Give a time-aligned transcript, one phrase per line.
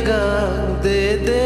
[0.00, 1.39] gigante de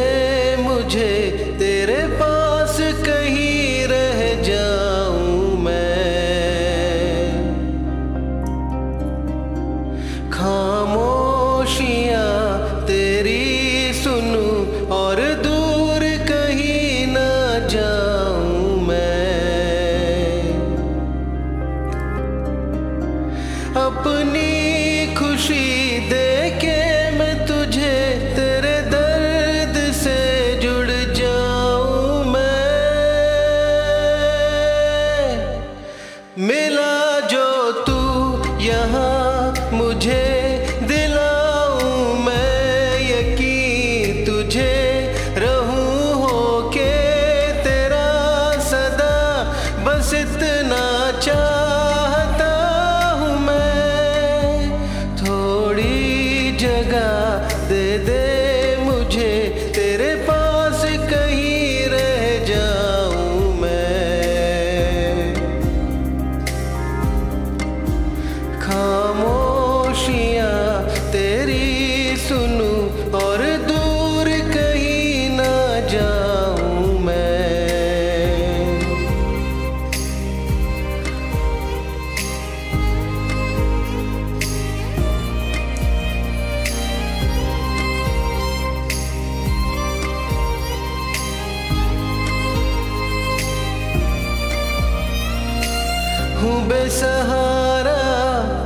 [96.44, 98.00] हूँ बेसहारा,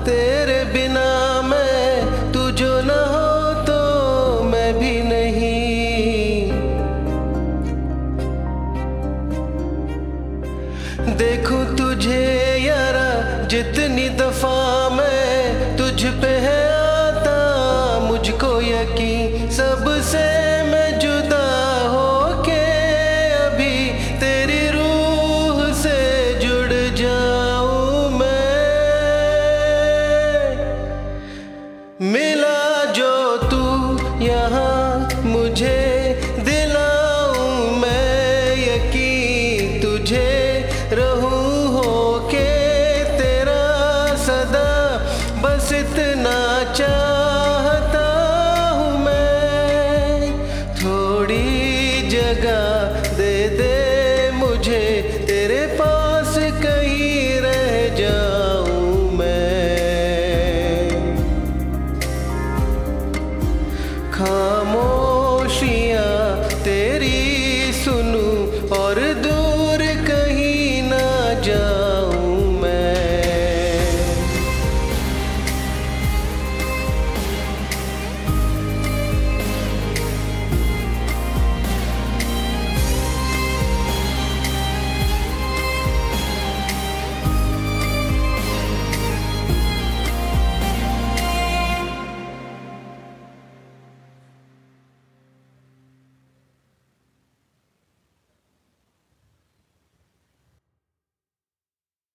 [0.04, 1.08] तेरे बिना
[1.42, 3.28] मैं तू जो न हो
[3.64, 6.50] तो मैं भी नहीं।
[11.16, 12.24] देखू तुझे
[12.58, 13.08] यारा,
[13.46, 16.37] जितनी दफ़ा मैं तुझ पे